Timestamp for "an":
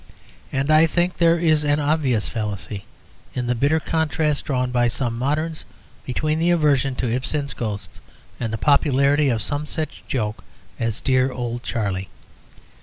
1.63-1.79